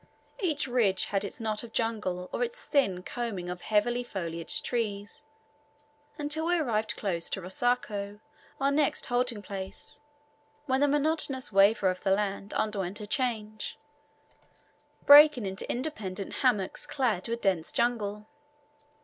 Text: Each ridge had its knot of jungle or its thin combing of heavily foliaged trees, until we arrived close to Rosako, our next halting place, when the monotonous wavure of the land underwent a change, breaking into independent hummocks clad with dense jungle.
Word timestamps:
Each 0.39 0.67
ridge 0.67 1.05
had 1.05 1.23
its 1.23 1.39
knot 1.39 1.61
of 1.61 1.73
jungle 1.73 2.27
or 2.33 2.43
its 2.43 2.65
thin 2.65 3.03
combing 3.03 3.51
of 3.51 3.61
heavily 3.61 4.03
foliaged 4.03 4.63
trees, 4.65 5.25
until 6.17 6.47
we 6.47 6.57
arrived 6.57 6.95
close 6.97 7.29
to 7.29 7.39
Rosako, 7.39 8.19
our 8.59 8.71
next 8.71 9.05
halting 9.05 9.43
place, 9.43 10.01
when 10.65 10.81
the 10.81 10.87
monotonous 10.87 11.51
wavure 11.51 11.91
of 11.91 12.01
the 12.01 12.09
land 12.09 12.51
underwent 12.55 12.99
a 12.99 13.05
change, 13.05 13.77
breaking 15.05 15.45
into 15.45 15.69
independent 15.71 16.33
hummocks 16.37 16.87
clad 16.87 17.27
with 17.27 17.41
dense 17.41 17.71
jungle. 17.71 18.25